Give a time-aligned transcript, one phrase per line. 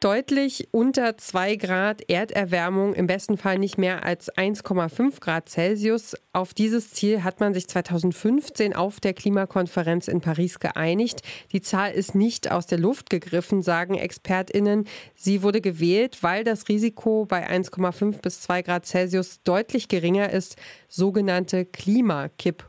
[0.00, 6.16] deutlich unter 2 Grad Erderwärmung, im besten Fall nicht mehr als 1,5 Grad Celsius.
[6.32, 11.22] Auf dieses Ziel hat man sich 2015 auf der Klimakonferenz in Paris geeinigt.
[11.52, 14.86] Die Zahl ist nicht aus der Luft gegriffen, sagen Expertinnen.
[15.14, 20.56] Sie wurde gewählt, weil das Risiko bei 1,5 bis 2 Grad Celsius deutlich geringer ist,
[20.88, 21.64] sogenannte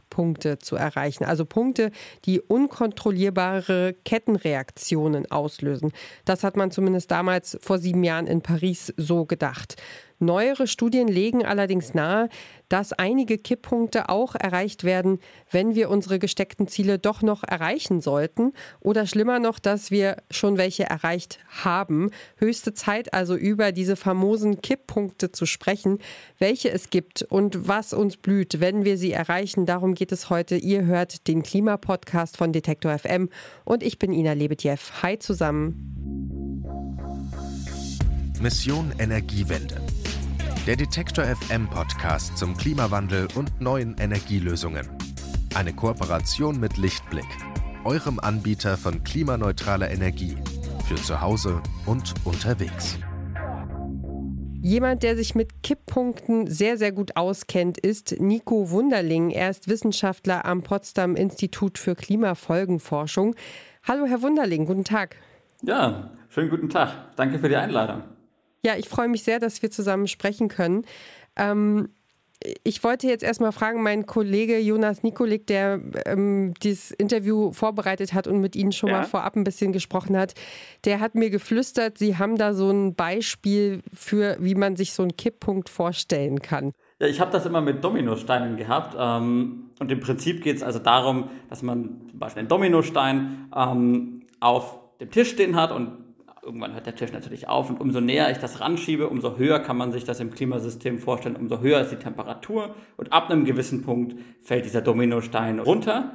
[0.10, 1.26] Klimakipppunkte zu erreichen.
[1.26, 1.92] Also Punkte,
[2.26, 5.92] die unkontrollierbare Kettenreaktionen auslösen.
[6.26, 9.76] Das hat man zumindest damals vor sieben Jahren in Paris so gedacht.
[10.20, 12.28] Neuere Studien legen allerdings nahe,
[12.68, 15.20] dass einige Kipppunkte auch erreicht werden,
[15.50, 18.52] wenn wir unsere gesteckten Ziele doch noch erreichen sollten
[18.82, 22.12] oder schlimmer noch, dass wir schon welche erreicht haben.
[22.36, 26.00] Höchste Zeit also über diese famosen Kipppunkte zu sprechen,
[26.38, 29.66] welche es gibt und was uns blüht, wenn wir sie erreichen.
[29.66, 30.58] Darum geht es heute.
[30.58, 33.30] Ihr hört den Klimapodcast von Detektor FM
[33.64, 34.78] und ich bin Ina Lebetjew.
[35.02, 35.96] Hi zusammen.
[38.42, 39.82] Mission Energiewende.
[40.70, 44.88] Der Detektor FM Podcast zum Klimawandel und neuen Energielösungen.
[45.56, 47.26] Eine Kooperation mit Lichtblick,
[47.86, 50.36] eurem Anbieter von klimaneutraler Energie
[50.88, 53.00] für zu Hause und unterwegs.
[54.62, 59.32] Jemand, der sich mit Kipppunkten sehr, sehr gut auskennt, ist Nico Wunderling.
[59.32, 63.34] Er ist Wissenschaftler am Potsdam Institut für Klimafolgenforschung.
[63.88, 65.16] Hallo, Herr Wunderling, guten Tag.
[65.64, 67.16] Ja, schönen guten Tag.
[67.16, 68.04] Danke für die Einladung.
[68.66, 70.86] Ja, ich freue mich sehr, dass wir zusammen sprechen können.
[71.36, 71.90] Ähm,
[72.64, 78.28] ich wollte jetzt erstmal fragen, mein Kollege Jonas Nikolik, der ähm, dieses Interview vorbereitet hat
[78.28, 79.00] und mit Ihnen schon ja.
[79.00, 80.36] mal vorab ein bisschen gesprochen hat,
[80.86, 85.04] der hat mir geflüstert, Sie haben da so ein Beispiel für, wie man sich so
[85.04, 86.72] einen Kipppunkt vorstellen kann.
[87.00, 88.96] Ja, ich habe das immer mit Dominosteinen gehabt.
[88.98, 94.22] Ähm, und im Prinzip geht es also darum, dass man zum Beispiel einen Dominostein ähm,
[94.40, 96.09] auf dem Tisch stehen hat und
[96.44, 99.78] irgendwann hört der Tisch natürlich auf und umso näher ich das ranschiebe, umso höher kann
[99.78, 103.84] man sich das im Klimasystem vorstellen, umso höher ist die Temperatur und ab einem gewissen
[103.84, 106.14] Punkt fällt dieser Dominostein runter.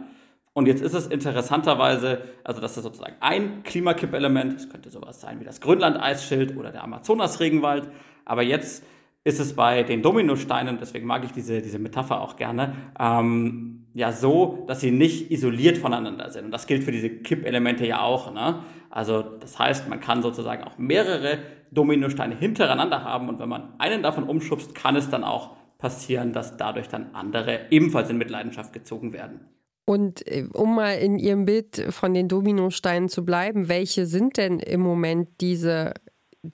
[0.53, 5.41] Und jetzt ist es interessanterweise, also das ist sozusagen ein Klimakippelement, es könnte sowas sein
[5.41, 7.88] wie das Grönland-Eisschild oder der Amazonas-Regenwald,
[8.25, 8.84] aber jetzt
[9.25, 14.12] ist es bei den Dominosteinen, deswegen mag ich diese, diese Metapher auch gerne, ähm, ja
[14.12, 16.47] so, dass sie nicht isoliert voneinander sind.
[16.47, 18.34] Und das gilt für diese Kippelemente ja auch.
[18.34, 18.62] Ne?
[18.91, 21.38] Also das heißt, man kann sozusagen auch mehrere
[21.71, 26.56] Dominosteine hintereinander haben und wenn man einen davon umschubst, kann es dann auch passieren, dass
[26.56, 29.41] dadurch dann andere ebenfalls in Mitleidenschaft gezogen werden.
[29.87, 34.60] Und äh, um mal in Ihrem Bild von den Dominosteinen zu bleiben, welche sind denn
[34.60, 35.93] im Moment diese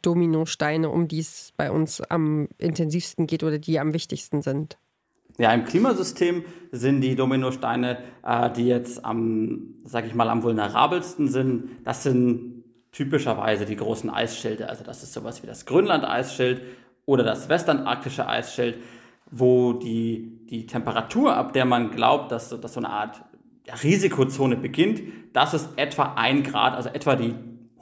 [0.02, 4.78] Dominosteine, um die es bei uns am intensivsten geht oder die am wichtigsten sind?
[5.38, 11.28] Ja, im Klimasystem sind die Dominosteine, äh, die jetzt am, sag ich mal, am vulnerabelsten
[11.28, 14.68] sind, das sind typischerweise die großen Eisschilde.
[14.68, 16.62] Also das ist sowas wie das Grönland-Eisschild
[17.06, 18.78] oder das westantarktische Eisschild,
[19.30, 23.22] wo die, die Temperatur, ab der man glaubt, dass, dass so eine Art
[23.82, 25.00] Risikozone beginnt,
[25.32, 27.34] das ist etwa ein Grad, also etwa die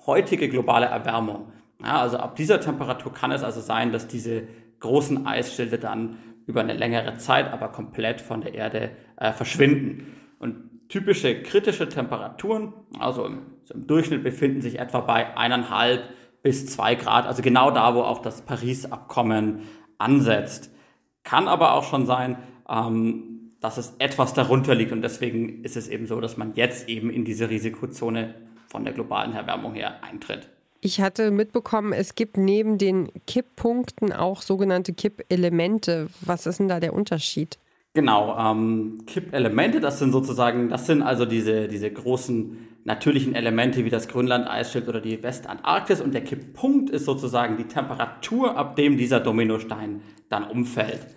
[0.06, 1.52] heutige globale Erwärmung.
[1.82, 4.42] Ja, also ab dieser Temperatur kann es also sein, dass diese
[4.80, 10.14] großen Eisschilde dann über eine längere Zeit aber komplett von der Erde äh, verschwinden.
[10.40, 16.02] Und typische kritische Temperaturen, also im, so im, Durchschnitt befinden sich etwa bei eineinhalb
[16.42, 19.60] bis zwei Grad, also genau da, wo auch das Paris-Abkommen
[19.98, 20.74] ansetzt.
[21.22, 22.38] Kann aber auch schon sein,
[22.68, 26.88] ähm, dass es etwas darunter liegt und deswegen ist es eben so, dass man jetzt
[26.88, 28.34] eben in diese Risikozone
[28.68, 30.48] von der globalen Erwärmung her eintritt.
[30.80, 36.08] Ich hatte mitbekommen, es gibt neben den Kipppunkten auch sogenannte Kippelemente.
[36.20, 37.58] Was ist denn da der Unterschied?
[37.94, 43.90] Genau, ähm, Kippelemente, das sind sozusagen, das sind also diese, diese großen natürlichen Elemente wie
[43.90, 49.18] das Grönland-Eisschild oder die Westantarktis und der Kipppunkt ist sozusagen die Temperatur, ab dem dieser
[49.18, 51.08] Dominostein dann umfällt.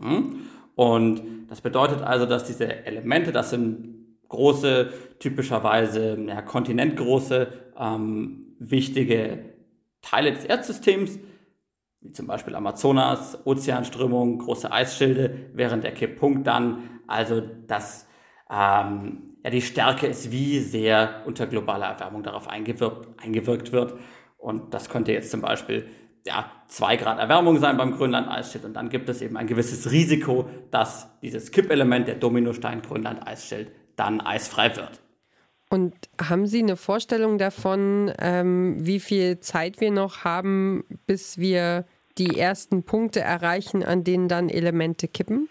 [0.00, 0.40] Hm?
[0.74, 3.93] Und das bedeutet also, dass diese Elemente, das sind
[4.28, 7.48] große, typischerweise ja, kontinentgroße
[7.78, 9.54] ähm, wichtige
[10.02, 11.18] Teile des Erdsystems,
[12.00, 18.06] wie zum Beispiel Amazonas, Ozeanströmung, große Eisschilde, während der Kipppunkt dann, also das,
[18.50, 23.94] ähm, ja, die Stärke ist, wie sehr unter globaler Erwärmung darauf eingewirkt, eingewirkt wird.
[24.36, 25.86] Und das könnte jetzt zum Beispiel
[26.26, 28.64] ja, zwei Grad Erwärmung sein beim Grönland-Eisschild.
[28.64, 34.20] Und dann gibt es eben ein gewisses Risiko, dass dieses Kippelement, der Dominostein Grönland-Eisschild, dann
[34.20, 35.00] eisfrei wird.
[35.70, 41.84] Und haben Sie eine Vorstellung davon, ähm, wie viel Zeit wir noch haben, bis wir
[42.16, 45.48] die ersten Punkte erreichen, an denen dann Elemente kippen?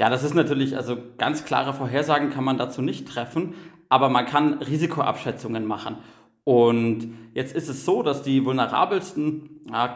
[0.00, 3.54] Ja, das ist natürlich, also ganz klare Vorhersagen kann man dazu nicht treffen,
[3.88, 5.98] aber man kann Risikoabschätzungen machen.
[6.44, 9.88] Und jetzt ist es so, dass die vulnerabelsten äh,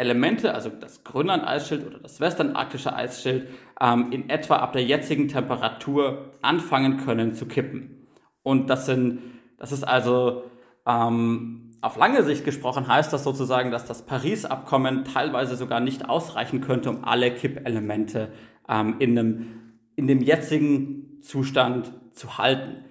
[0.00, 3.48] Kippelemente, also das Grönland-Eisschild oder das westantarktische Eisschild,
[3.82, 8.06] ähm, in etwa ab der jetzigen Temperatur anfangen können zu kippen.
[8.42, 9.20] Und das sind,
[9.58, 10.44] das ist also
[10.86, 16.62] ähm, auf lange Sicht gesprochen heißt das sozusagen, dass das Paris-Abkommen teilweise sogar nicht ausreichen
[16.62, 18.32] könnte, um alle Kippelemente
[18.70, 19.46] ähm, in, einem,
[19.96, 22.86] in dem jetzigen Zustand zu halten.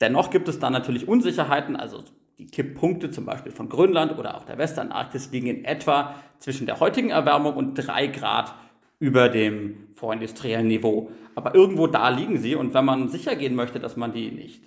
[0.00, 2.02] Dennoch gibt es da natürlich Unsicherheiten, also
[2.42, 6.80] die Kipppunkte zum Beispiel von Grönland oder auch der Westantarktis liegen in etwa zwischen der
[6.80, 8.54] heutigen Erwärmung und drei Grad
[8.98, 11.10] über dem vorindustriellen Niveau.
[11.34, 14.64] Aber irgendwo da liegen sie und wenn man sicher gehen möchte, dass man die nicht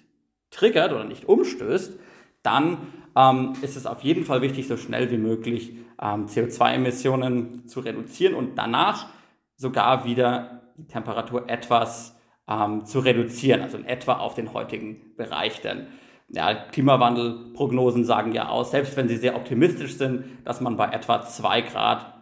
[0.51, 1.99] triggert oder nicht umstößt,
[2.43, 2.77] dann
[3.15, 8.35] ähm, ist es auf jeden Fall wichtig, so schnell wie möglich ähm, CO2-Emissionen zu reduzieren
[8.35, 9.07] und danach
[9.57, 12.17] sogar wieder die Temperatur etwas
[12.47, 15.61] ähm, zu reduzieren, also in etwa auf den heutigen Bereich.
[15.61, 15.87] Denn
[16.27, 21.21] ja, Klimawandelprognosen sagen ja aus, selbst wenn sie sehr optimistisch sind, dass man bei etwa
[21.21, 22.13] 2 Grad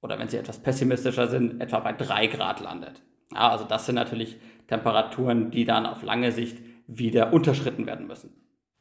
[0.00, 3.02] oder wenn sie etwas pessimistischer sind, etwa bei 3 Grad landet.
[3.32, 4.36] Ja, also das sind natürlich
[4.68, 8.30] Temperaturen, die dann auf lange Sicht wieder unterschritten werden müssen.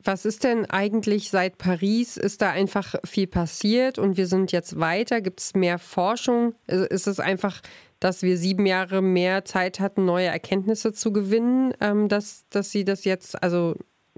[0.06, 2.18] Was ist denn eigentlich seit Paris?
[2.18, 5.22] Ist da einfach viel passiert und wir sind jetzt weiter?
[5.22, 6.56] Gibt es mehr Forschung?
[6.68, 7.62] Ist es einfach,
[8.02, 12.84] dass wir sieben Jahre mehr Zeit hatten, neue Erkenntnisse zu gewinnen, ähm, dass, dass Sie
[12.84, 13.76] das jetzt also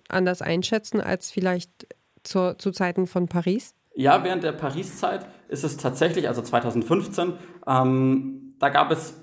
[0.09, 1.71] anders einschätzen als vielleicht
[2.23, 3.73] zur, zu Zeiten von Paris?
[3.95, 7.33] Ja, während der Paris-Zeit ist es tatsächlich, also 2015,
[7.67, 9.21] ähm, da gab es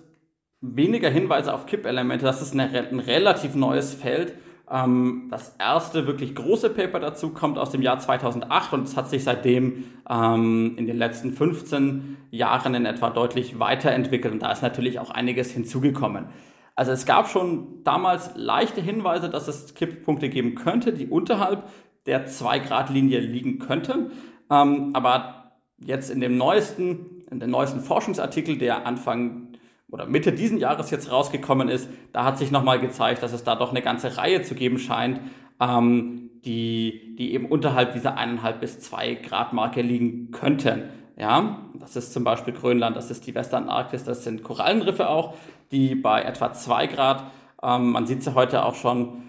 [0.61, 2.25] weniger Hinweise auf Kippelemente.
[2.25, 4.35] Das ist eine, ein relativ neues Feld.
[4.71, 9.11] Ähm, das erste wirklich große Paper dazu kommt aus dem Jahr 2008 und es hat
[9.11, 14.63] sich seitdem ähm, in den letzten 15 Jahren in etwa deutlich weiterentwickelt und da ist
[14.63, 16.27] natürlich auch einiges hinzugekommen.
[16.75, 21.69] Also es gab schon damals leichte Hinweise, dass es Kipppunkte geben könnte, die unterhalb
[22.07, 24.13] der 2-Grad-Linie liegen könnten.
[24.51, 29.49] Ähm, aber jetzt in dem neuesten, in dem neuesten Forschungsartikel, der Anfang
[29.91, 33.55] oder Mitte diesen Jahres jetzt rausgekommen ist, da hat sich nochmal gezeigt, dass es da
[33.55, 35.21] doch eine ganze Reihe zu geben scheint,
[35.61, 40.85] ähm, die, die eben unterhalb dieser eineinhalb bis zwei Grad Marke liegen könnten.
[41.17, 45.35] Ja, das ist zum Beispiel Grönland, das ist die Westantarktis, das sind Korallenriffe auch,
[45.73, 47.25] die bei etwa zwei Grad,
[47.63, 49.23] ähm, man sieht sie heute auch schon,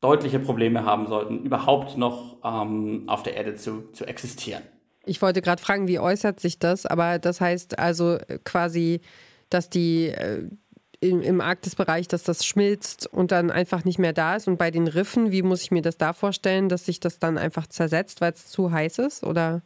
[0.00, 4.62] deutliche Probleme haben sollten, überhaupt noch ähm, auf der Erde zu, zu existieren.
[5.06, 6.84] Ich wollte gerade fragen, wie äußert sich das?
[6.84, 9.00] Aber das heißt also quasi
[9.54, 10.48] dass die äh,
[11.00, 14.48] im, im Arktisbereich, dass das schmilzt und dann einfach nicht mehr da ist.
[14.48, 17.38] Und bei den Riffen, wie muss ich mir das da vorstellen, dass sich das dann
[17.38, 19.22] einfach zersetzt, weil es zu heiß ist?
[19.22, 19.62] Oder?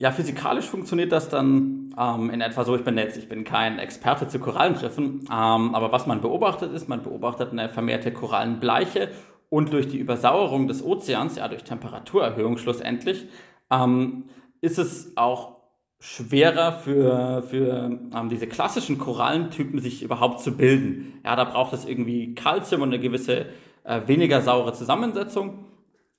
[0.00, 2.76] Ja, physikalisch funktioniert das dann ähm, in etwa so.
[2.76, 6.88] Ich bin jetzt, ich bin kein Experte zu Korallenriffen, ähm, aber was man beobachtet ist,
[6.88, 9.10] man beobachtet eine vermehrte Korallenbleiche
[9.48, 13.26] und durch die Übersauerung des Ozeans, ja durch Temperaturerhöhung schlussendlich,
[13.70, 14.24] ähm,
[14.60, 15.56] ist es auch
[15.98, 21.20] schwerer für, für ähm, diese klassischen Korallentypen sich überhaupt zu bilden.
[21.24, 23.46] Ja, da braucht es irgendwie Kalzium und eine gewisse
[23.82, 25.64] äh, weniger saure Zusammensetzung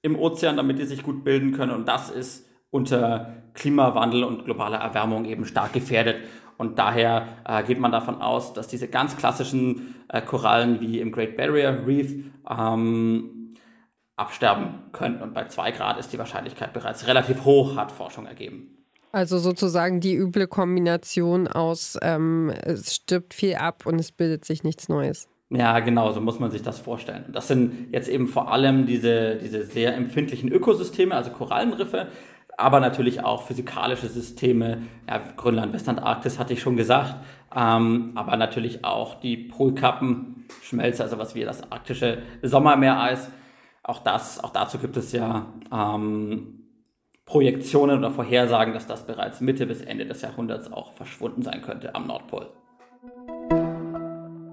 [0.01, 1.71] im Ozean, damit die sich gut bilden können.
[1.71, 6.18] Und das ist unter Klimawandel und globaler Erwärmung eben stark gefährdet.
[6.57, 11.12] Und daher äh, geht man davon aus, dass diese ganz klassischen äh, Korallen wie im
[11.12, 12.13] Great Barrier Reef
[12.50, 13.54] ähm,
[14.18, 15.21] absterben können.
[15.21, 18.75] Und bei zwei Grad ist die Wahrscheinlichkeit bereits relativ hoch, hat Forschung ergeben.
[19.12, 24.63] Also sozusagen die üble Kombination aus, ähm, es stirbt viel ab und es bildet sich
[24.63, 25.27] nichts Neues.
[25.50, 27.25] Ja, genau, so muss man sich das vorstellen.
[27.32, 32.08] Das sind jetzt eben vor allem diese, diese sehr empfindlichen Ökosysteme, also Korallenriffe,
[32.60, 34.84] aber natürlich auch physikalische Systeme.
[35.08, 37.16] Ja, Grönland, Westantarktis hatte ich schon gesagt,
[37.56, 43.32] ähm, aber natürlich auch die Polkappen, Schmelze, also was wir das arktische Sommermeereis.
[43.84, 46.66] Auch das, auch dazu gibt es ja ähm,
[47.25, 51.96] Projektionen oder Vorhersagen, dass das bereits Mitte bis Ende des Jahrhunderts auch verschwunden sein könnte
[51.96, 52.51] am Nordpol.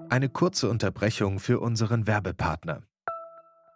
[0.09, 2.83] Eine kurze Unterbrechung für unseren Werbepartner.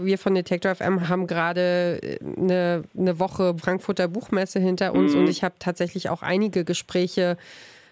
[0.00, 5.20] Wir von Detector FM haben gerade eine, eine Woche Frankfurter Buchmesse hinter uns mhm.
[5.20, 7.36] und ich habe tatsächlich auch einige Gespräche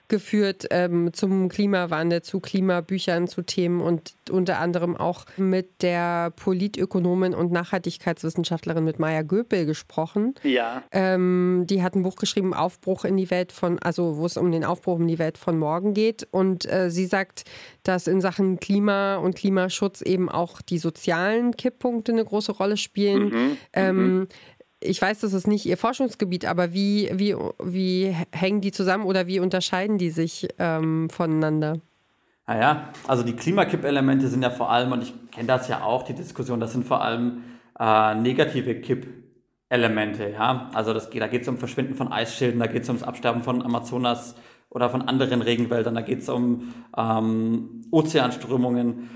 [0.08, 7.34] geführt ähm, zum Klimawandel, zu Klimabüchern, zu Themen und unter anderem auch mit der Politökonomin
[7.34, 10.34] und Nachhaltigkeitswissenschaftlerin mit Maya Göpel gesprochen.
[10.42, 10.82] Ja.
[10.92, 14.50] Ähm, die hat ein Buch geschrieben, Aufbruch in die Welt von, also wo es um
[14.50, 16.26] den Aufbruch in die Welt von morgen geht.
[16.30, 17.44] Und äh, sie sagt,
[17.82, 23.28] dass in Sachen Klima und Klimaschutz eben auch die sozialen Kipppunkte eine große Rolle spielen.
[23.28, 23.56] Mhm.
[23.72, 24.28] Ähm, mhm
[24.80, 29.26] ich weiß, das ist nicht Ihr Forschungsgebiet, aber wie, wie, wie hängen die zusammen oder
[29.26, 31.80] wie unterscheiden die sich ähm, voneinander?
[32.46, 36.14] Naja, also die Klimakippelemente sind ja vor allem, und ich kenne das ja auch, die
[36.14, 37.42] Diskussion, das sind vor allem
[37.78, 40.30] äh, negative Kippelemente.
[40.30, 40.70] Ja?
[40.72, 43.62] Also das, da geht es um Verschwinden von Eisschilden, da geht es ums Absterben von
[43.62, 44.36] Amazonas
[44.68, 49.10] oder von anderen Regenwäldern, da geht es um ähm, Ozeanströmungen.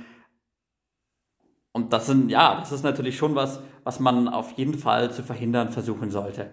[1.72, 5.25] Und das sind, ja, das ist natürlich schon was, was man auf jeden Fall zu
[5.25, 6.50] verhindern versuchen sollte.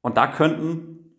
[0.00, 1.12] Und da könnten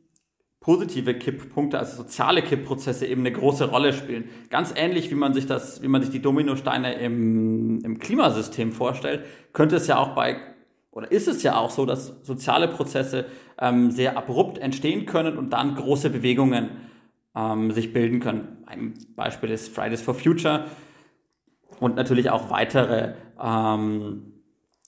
[0.62, 4.30] positive Kipppunkte, also soziale Kippprozesse eben eine große Rolle spielen.
[4.50, 9.26] Ganz ähnlich, wie man sich das, wie man sich die Dominosteine im, im Klimasystem vorstellt,
[9.52, 10.38] könnte es ja auch bei,
[10.92, 13.26] oder ist es ja auch so, dass soziale Prozesse
[13.60, 16.70] ähm, sehr abrupt entstehen können und dann große Bewegungen
[17.36, 18.64] ähm, sich bilden können.
[18.66, 20.68] Ein Beispiel ist Fridays for Future
[21.82, 24.33] und natürlich auch weitere, ähm,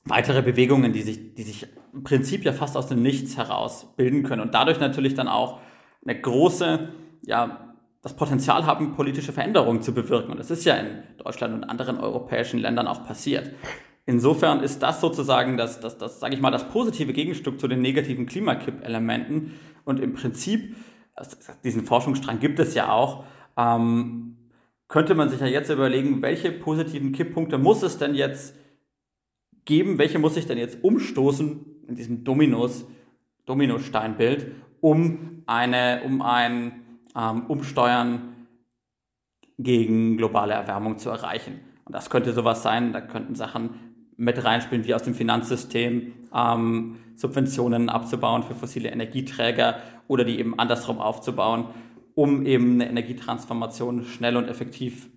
[0.06, 4.24] weitere Bewegungen, die sich, die sich im Prinzip ja fast aus dem Nichts heraus bilden
[4.24, 5.60] können und dadurch natürlich dann auch
[6.06, 6.90] eine große,
[7.24, 10.32] ja, das Potenzial haben, politische Veränderungen zu bewirken.
[10.32, 13.52] Und das ist ja in Deutschland und anderen europäischen Ländern auch passiert.
[14.06, 17.82] Insofern ist das sozusagen das, das, das sage ich mal, das positive Gegenstück zu den
[17.82, 19.54] negativen Klimakipp-Elementen.
[19.86, 20.76] Und im Prinzip,
[21.64, 23.24] diesen Forschungsstrang gibt es ja auch,
[23.58, 24.38] ähm,
[24.88, 28.56] könnte man sich ja jetzt überlegen, welche positiven Kipppunkte muss es denn jetzt
[29.66, 32.86] geben, welche muss ich denn jetzt umstoßen in diesem Dominos,
[33.46, 36.84] Dominosteinbild, um eine, um ein
[37.16, 38.36] ähm, Umsteuern
[39.58, 41.60] gegen globale Erwärmung zu erreichen.
[41.86, 43.72] Und das könnte sowas sein, da könnten Sachen
[44.18, 50.58] mit reinspielen, wie aus dem Finanzsystem ähm, Subventionen abzubauen für fossile Energieträger oder die eben
[50.58, 51.66] andersrum aufzubauen
[52.16, 55.10] um eben eine Energietransformation schnell und effektiv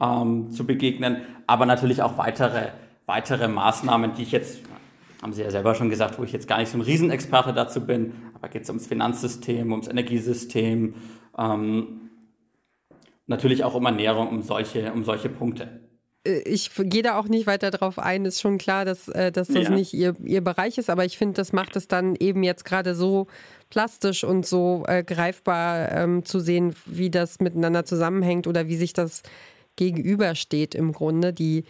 [0.00, 2.68] ähm, zu begegnen, aber natürlich auch weitere,
[3.06, 4.60] weitere Maßnahmen, die ich jetzt,
[5.22, 7.86] haben Sie ja selber schon gesagt, wo ich jetzt gar nicht so ein Riesenexperte dazu
[7.86, 10.94] bin, aber geht es ums Finanzsystem, ums Energiesystem,
[11.38, 12.10] ähm,
[13.26, 15.80] natürlich auch um Ernährung, um solche, um solche Punkte.
[16.26, 18.24] Äh, ich gehe da auch nicht weiter drauf ein.
[18.24, 19.70] Ist schon klar, dass, äh, dass das ja.
[19.70, 22.94] nicht ihr, ihr Bereich ist, aber ich finde, das macht es dann eben jetzt gerade
[22.94, 23.26] so
[23.70, 28.92] plastisch und so äh, greifbar ähm, zu sehen, wie das miteinander zusammenhängt oder wie sich
[28.92, 29.22] das
[29.76, 31.64] gegenübersteht im Grunde, die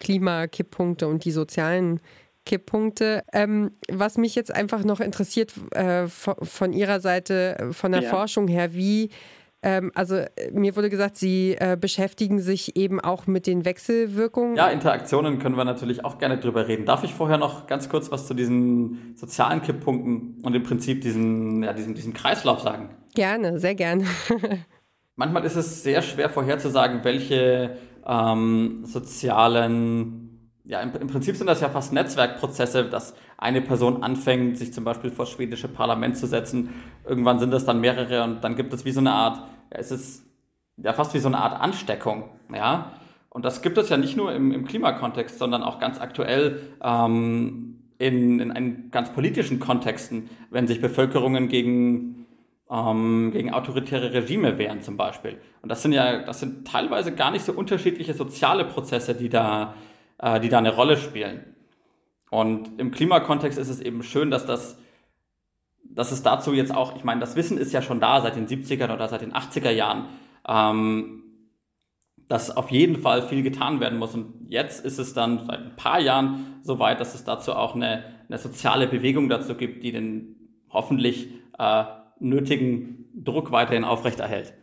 [0.00, 2.00] Klimakipppunkte und die sozialen
[2.44, 3.22] Kipppunkte.
[3.32, 8.02] Ähm, was mich jetzt einfach noch interessiert äh, von, von, Ihrer Seite, äh, von der
[8.02, 8.10] ja.
[8.10, 9.10] Forschung her, wie
[9.60, 14.56] ähm, also mir wurde gesagt, Sie äh, beschäftigen sich eben auch mit den Wechselwirkungen.
[14.56, 16.84] Ja, Interaktionen können wir natürlich auch gerne drüber reden.
[16.86, 21.64] Darf ich vorher noch ganz kurz was zu diesen sozialen Kipppunkten und im Prinzip diesen,
[21.64, 22.90] ja, diesem, diesem Kreislauf sagen?
[23.14, 24.04] Gerne, sehr gerne.
[25.16, 27.76] Manchmal ist es sehr schwer vorherzusagen, welche
[28.08, 30.28] ähm, sozialen
[30.68, 34.84] ja, im, im, Prinzip sind das ja fast Netzwerkprozesse, dass eine Person anfängt, sich zum
[34.84, 36.74] Beispiel vor das schwedische Parlament zu setzen.
[37.06, 39.38] Irgendwann sind das dann mehrere und dann gibt es wie so eine Art,
[39.72, 40.26] ja, es ist
[40.76, 42.24] ja fast wie so eine Art Ansteckung,
[42.54, 42.92] ja.
[43.30, 47.78] Und das gibt es ja nicht nur im, im Klimakontext, sondern auch ganz aktuell ähm,
[47.98, 52.26] in, in ganz politischen Kontexten, wenn sich Bevölkerungen gegen,
[52.70, 55.38] ähm, gegen autoritäre Regime wehren zum Beispiel.
[55.62, 59.74] Und das sind ja, das sind teilweise gar nicht so unterschiedliche soziale Prozesse, die da
[60.18, 61.54] äh, die da eine Rolle spielen.
[62.30, 64.78] Und im Klimakontext ist es eben schön, dass das
[65.90, 68.46] dass es dazu jetzt auch, ich meine, das Wissen ist ja schon da seit den
[68.46, 70.04] 70er oder seit den 80er Jahren,
[70.46, 71.24] ähm,
[72.28, 74.14] dass auf jeden Fall viel getan werden muss.
[74.14, 77.74] Und jetzt ist es dann seit ein paar Jahren so weit, dass es dazu auch
[77.74, 80.36] eine, eine soziale Bewegung dazu gibt, die den
[80.70, 81.84] hoffentlich äh,
[82.20, 84.54] nötigen Druck weiterhin aufrechterhält.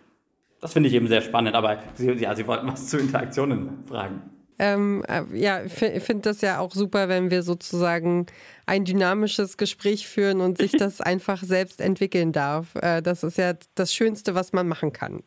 [0.61, 4.21] Das finde ich eben sehr spannend, aber Sie, ja, Sie wollten was zu Interaktionen fragen.
[4.57, 8.25] Ähm, äh, ja, ich finde das ja auch super, wenn wir sozusagen
[8.65, 12.73] ein dynamisches Gespräch führen und sich das einfach selbst entwickeln darf.
[12.75, 15.23] Äh, das ist ja das Schönste, was man machen kann.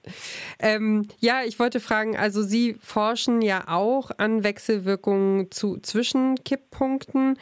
[0.59, 7.37] Ähm, ja, ich wollte fragen, also Sie forschen ja auch an Wechselwirkungen zu, zwischen Kipppunkten.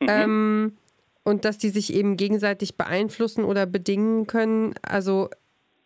[0.00, 0.08] Mhm.
[0.08, 0.72] Ähm,
[1.30, 4.74] und dass die sich eben gegenseitig beeinflussen oder bedingen können.
[4.82, 5.30] Also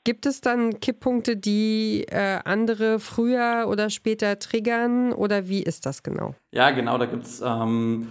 [0.06, 6.02] Gibt es dann Kipppunkte, die äh, andere früher oder später triggern oder wie ist das
[6.02, 6.34] genau?
[6.52, 8.08] Ja, genau, da gibt es ähm,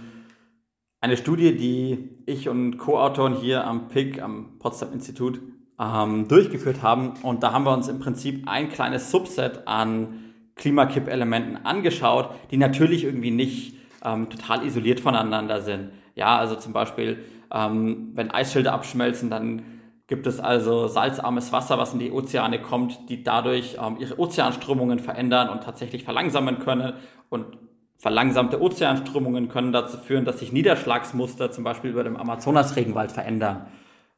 [1.00, 5.40] eine Studie, die ich und Co-Autoren hier am PIC, am Potsdam Institut,
[5.78, 7.12] ähm, durchgeführt haben.
[7.22, 13.04] Und da haben wir uns im Prinzip ein kleines Subset an Klimakipp-Elementen angeschaut, die natürlich
[13.04, 15.90] irgendwie nicht ähm, total isoliert voneinander sind.
[16.14, 19.62] Ja, also zum Beispiel, ähm, wenn Eisschilde abschmelzen, dann
[20.06, 24.98] gibt es also salzarmes Wasser, was in die Ozeane kommt, die dadurch ähm, ihre Ozeanströmungen
[24.98, 26.94] verändern und tatsächlich verlangsamen können.
[27.30, 27.58] Und
[27.98, 33.66] verlangsamte Ozeanströmungen können dazu führen, dass sich Niederschlagsmuster zum Beispiel über dem Amazonasregenwald verändern.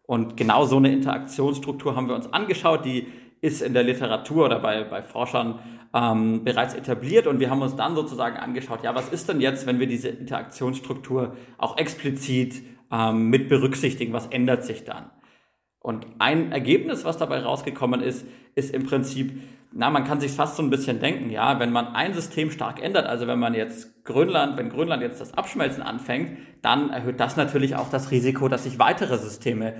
[0.02, 3.06] Und genau so eine Interaktionsstruktur haben wir uns angeschaut, die
[3.46, 5.60] ist in der Literatur oder bei, bei Forschern
[5.94, 9.66] ähm, bereits etabliert und wir haben uns dann sozusagen angeschaut, ja, was ist denn jetzt,
[9.66, 12.62] wenn wir diese Interaktionsstruktur auch explizit
[12.92, 15.10] ähm, mit berücksichtigen, was ändert sich dann?
[15.78, 18.26] Und ein Ergebnis, was dabei rausgekommen ist,
[18.56, 19.40] ist im Prinzip,
[19.72, 22.82] na, man kann sich fast so ein bisschen denken, ja, wenn man ein System stark
[22.82, 27.36] ändert, also wenn man jetzt Grönland, wenn Grönland jetzt das Abschmelzen anfängt, dann erhöht das
[27.36, 29.74] natürlich auch das Risiko, dass sich weitere Systeme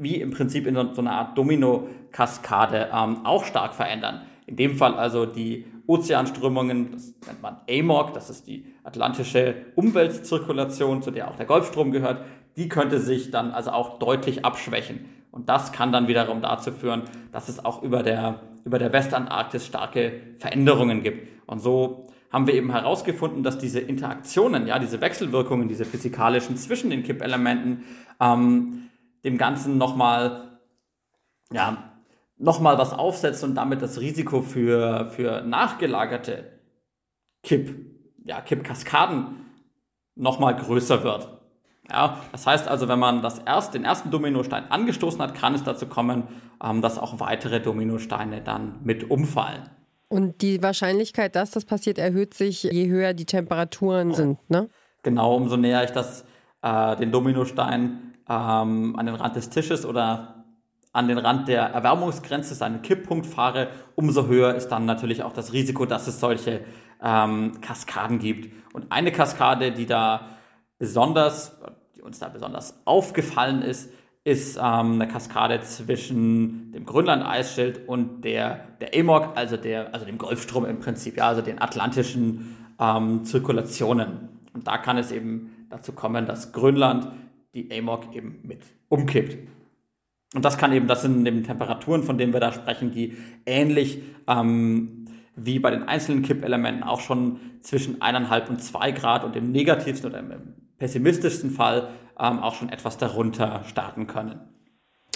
[0.00, 4.22] wie im Prinzip in so, einer Art Domino-Kaskade ähm, auch stark verändern.
[4.46, 11.02] In dem Fall also die Ozeanströmungen, das nennt man AMOC, das ist die atlantische Umweltzirkulation,
[11.02, 12.24] zu der auch der Golfstrom gehört,
[12.56, 15.04] die könnte sich dann also auch deutlich abschwächen.
[15.30, 19.66] Und das kann dann wiederum dazu führen, dass es auch über der, über der Westantarktis
[19.66, 21.28] starke Veränderungen gibt.
[21.46, 26.90] Und so haben wir eben herausgefunden, dass diese Interaktionen, ja, diese Wechselwirkungen, diese physikalischen zwischen
[26.90, 27.84] den Kippelementen,
[28.20, 28.89] ähm,
[29.24, 30.58] dem Ganzen nochmal,
[31.52, 31.90] ja,
[32.38, 36.58] nochmal was aufsetzt und damit das Risiko für, für nachgelagerte
[37.42, 37.74] Kipp,
[38.24, 39.46] ja, Kippkaskaden
[40.14, 41.28] nochmal größer wird.
[41.90, 45.64] Ja, das heißt also, wenn man das erst, den ersten Dominostein angestoßen hat, kann es
[45.64, 46.28] dazu kommen,
[46.62, 49.68] ähm, dass auch weitere Dominosteine dann mit umfallen.
[50.08, 54.68] Und die Wahrscheinlichkeit, dass das passiert, erhöht sich, je höher die Temperaturen sind, ne?
[55.02, 56.24] Genau, umso näher ich das,
[56.62, 60.44] äh, den Dominostein ähm, an den Rand des Tisches oder
[60.92, 65.52] an den Rand der Erwärmungsgrenze, seinen Kipppunkt fahre, umso höher ist dann natürlich auch das
[65.52, 66.60] Risiko, dass es solche
[67.02, 68.52] ähm, Kaskaden gibt.
[68.72, 70.28] Und eine Kaskade, die da
[70.78, 71.58] besonders,
[71.96, 78.66] die uns da besonders aufgefallen ist, ist ähm, eine Kaskade zwischen dem Grönland-Eisschild und der,
[78.80, 84.28] der AMOC, also, der, also dem Golfstrom im Prinzip, ja, also den atlantischen ähm, Zirkulationen.
[84.52, 87.08] Und da kann es eben dazu kommen, dass Grönland
[87.54, 89.36] die AMOC eben mit umkippt.
[90.34, 94.02] Und das kann eben, das sind eben Temperaturen, von denen wir da sprechen, die ähnlich
[94.28, 99.50] ähm, wie bei den einzelnen Kippelementen auch schon zwischen eineinhalb und zwei Grad und im
[99.50, 104.40] negativsten oder im pessimistischsten Fall ähm, auch schon etwas darunter starten können.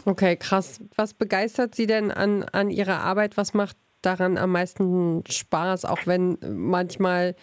[0.04, 0.80] Okay, krass.
[0.96, 3.36] Was begeistert Sie denn an, an Ihrer Arbeit?
[3.36, 7.34] Was macht daran am meisten Spaß, auch wenn manchmal,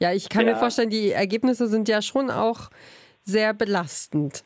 [0.00, 0.52] ja, ich kann ja.
[0.52, 2.70] mir vorstellen, die Ergebnisse sind ja schon auch
[3.26, 4.44] sehr belastend.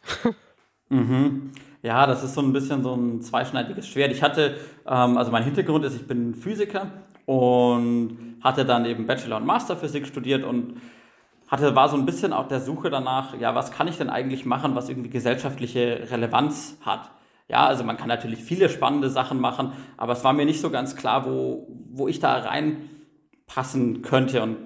[0.89, 1.53] Mhm.
[1.83, 4.11] Ja, das ist so ein bisschen so ein zweischneidiges Schwert.
[4.11, 6.91] Ich hatte, ähm, also mein Hintergrund ist, ich bin Physiker
[7.27, 10.81] und hatte dann eben Bachelor- und Masterphysik studiert und
[11.49, 14.45] hatte, war so ein bisschen auf der Suche danach, ja, was kann ich denn eigentlich
[14.47, 17.11] machen, was irgendwie gesellschaftliche Relevanz hat.
[17.49, 20.71] Ja, also man kann natürlich viele spannende Sachen machen, aber es war mir nicht so
[20.71, 24.43] ganz klar, wo, wo ich da reinpassen könnte.
[24.43, 24.57] Und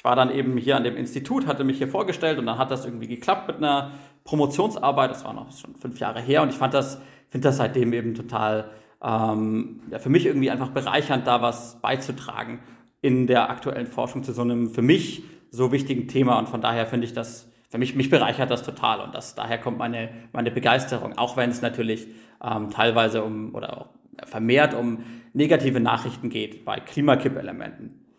[0.00, 2.70] ich war dann eben hier an dem Institut, hatte mich hier vorgestellt und dann hat
[2.70, 3.90] das irgendwie geklappt mit einer
[4.24, 7.92] Promotionsarbeit, das war noch schon fünf Jahre her und ich fand das, finde das seitdem
[7.92, 8.70] eben total,
[9.04, 12.60] ähm, ja, für mich irgendwie einfach bereichernd, da was beizutragen
[13.02, 16.38] in der aktuellen Forschung zu so einem für mich so wichtigen Thema.
[16.38, 19.58] Und von daher finde ich das, für mich, mich bereichert das total und das, daher
[19.58, 22.06] kommt meine, meine Begeisterung, auch wenn es natürlich
[22.42, 23.88] ähm, teilweise um oder auch
[24.24, 28.09] vermehrt um negative Nachrichten geht bei Klimakippelementen.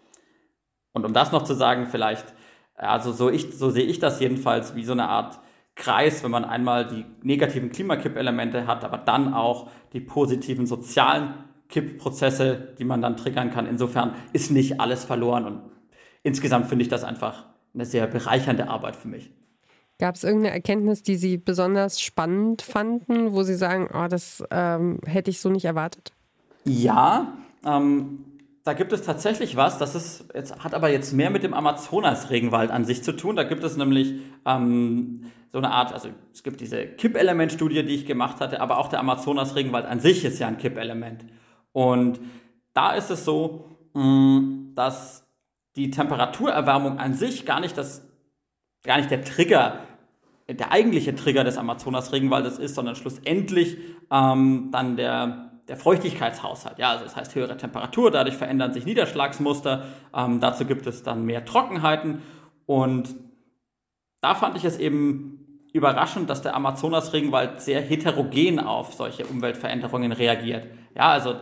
[0.93, 2.25] Und um das noch zu sagen, vielleicht,
[2.75, 5.39] also so, ich, so sehe ich das jedenfalls wie so eine Art
[5.75, 11.33] Kreis, wenn man einmal die negativen Klimakippelemente hat, aber dann auch die positiven sozialen
[11.69, 13.65] Kippprozesse, die man dann triggern kann.
[13.65, 15.61] Insofern ist nicht alles verloren und
[16.23, 19.31] insgesamt finde ich das einfach eine sehr bereichernde Arbeit für mich.
[19.97, 24.99] Gab es irgendeine Erkenntnis, die Sie besonders spannend fanden, wo Sie sagen, oh, das ähm,
[25.05, 26.11] hätte ich so nicht erwartet?
[26.65, 27.33] Ja,
[27.65, 28.25] ähm,
[28.63, 32.69] da gibt es tatsächlich was, das ist, jetzt, hat aber jetzt mehr mit dem Amazonas-Regenwald
[32.69, 33.35] an sich zu tun.
[33.35, 34.13] Da gibt es nämlich
[34.45, 38.87] ähm, so eine Art, also es gibt diese Kippelement-Studie, die ich gemacht hatte, aber auch
[38.87, 41.25] der Amazonas-Regenwald an sich ist ja ein Kippelement.
[41.73, 42.19] Und
[42.73, 45.25] da ist es so, mh, mm, dass
[45.75, 48.07] die Temperaturerwärmung an sich gar nicht das,
[48.83, 49.79] gar nicht der Trigger,
[50.49, 53.77] der eigentliche Trigger des Amazonas-Regenwaldes ist, sondern schlussendlich
[54.11, 56.79] ähm, dann der der Feuchtigkeitshaushalt.
[56.79, 61.25] Ja, also das heißt höhere Temperatur, dadurch verändern sich Niederschlagsmuster, ähm, dazu gibt es dann
[61.25, 62.21] mehr Trockenheiten
[62.65, 63.15] und
[64.19, 70.67] da fand ich es eben überraschend, dass der Amazonas-Regenwald sehr heterogen auf solche Umweltveränderungen reagiert.
[70.93, 71.35] Ja, also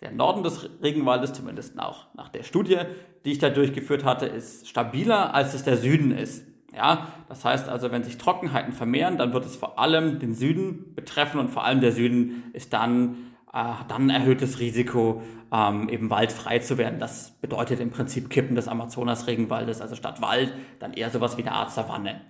[0.00, 2.78] der Norden des Regenwaldes, zumindest auch nach der Studie,
[3.24, 6.46] die ich da durchgeführt hatte, ist stabiler, als es der Süden ist.
[6.72, 10.94] Ja, das heißt also, wenn sich Trockenheiten vermehren, dann wird es vor allem den Süden
[10.94, 16.58] betreffen und vor allem der Süden ist dann, äh, dann erhöhtes Risiko, ähm, eben waldfrei
[16.58, 16.98] zu werden.
[16.98, 21.52] Das bedeutet im Prinzip Kippen des Amazonas-Regenwaldes, also statt Wald dann eher sowas wie eine
[21.52, 22.20] Art Savanne.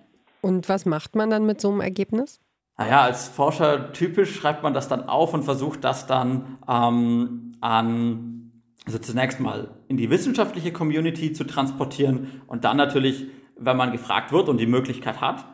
[0.41, 2.39] Und was macht man dann mit so einem Ergebnis?
[2.77, 8.51] Naja, als Forscher typisch schreibt man das dann auf und versucht das dann ähm, an,
[8.85, 14.31] also zunächst mal in die wissenschaftliche Community zu transportieren und dann natürlich, wenn man gefragt
[14.31, 15.45] wird und die Möglichkeit hat,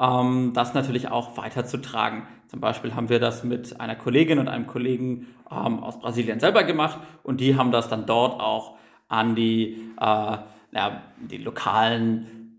[0.00, 2.22] ähm, das natürlich auch weiterzutragen.
[2.50, 6.64] Zum Beispiel haben wir das mit einer Kollegin und einem Kollegen ähm, aus Brasilien selber
[6.64, 10.36] gemacht und die haben das dann dort auch an die, äh,
[10.72, 12.58] ja, die lokalen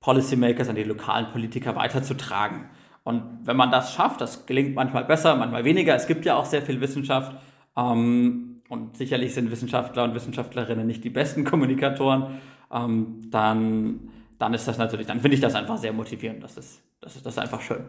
[0.00, 2.68] Policymakers, an die lokalen Politiker weiterzutragen.
[3.04, 5.94] Und wenn man das schafft, das gelingt manchmal besser, manchmal weniger.
[5.94, 7.36] Es gibt ja auch sehr viel Wissenschaft.
[7.76, 12.40] Ähm, und sicherlich sind Wissenschaftler und Wissenschaftlerinnen nicht die besten Kommunikatoren.
[12.72, 16.42] Ähm, dann, dann ist das natürlich, dann finde ich das einfach sehr motivierend.
[16.42, 17.84] Das ist, das ist, das ist einfach schön.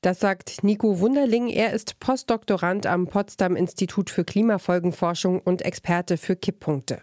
[0.00, 1.48] Das sagt Nico Wunderling.
[1.48, 7.00] Er ist Postdoktorand am Potsdam Institut für Klimafolgenforschung und Experte für Kipppunkte.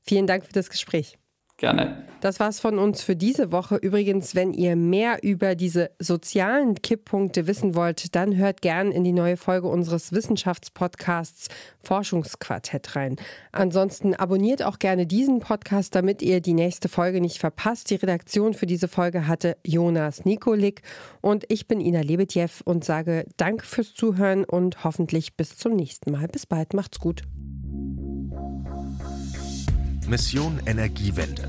[0.00, 1.18] Vielen Dank für das Gespräch.
[1.62, 1.94] Gerne.
[2.20, 3.76] Das war's von uns für diese Woche.
[3.76, 9.12] Übrigens, wenn ihr mehr über diese sozialen Kipppunkte wissen wollt, dann hört gern in die
[9.12, 11.46] neue Folge unseres Wissenschaftspodcasts
[11.84, 13.14] Forschungsquartett rein.
[13.52, 17.90] Ansonsten abonniert auch gerne diesen Podcast, damit ihr die nächste Folge nicht verpasst.
[17.90, 20.82] Die Redaktion für diese Folge hatte Jonas Nikolik
[21.20, 26.10] und ich bin Ina Lebetjew und sage Danke fürs Zuhören und hoffentlich bis zum nächsten
[26.10, 26.26] Mal.
[26.26, 27.22] Bis bald, macht's gut.
[30.12, 31.48] Mission Energiewende.